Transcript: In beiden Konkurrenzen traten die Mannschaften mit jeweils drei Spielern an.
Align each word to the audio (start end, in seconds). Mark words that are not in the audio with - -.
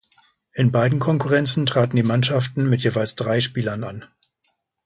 In 0.53 0.71
beiden 0.71 0.97
Konkurrenzen 0.97 1.67
traten 1.67 1.95
die 1.95 2.01
Mannschaften 2.01 2.67
mit 2.67 2.81
jeweils 2.83 3.13
drei 3.15 3.39
Spielern 3.39 3.83
an. 3.83 4.05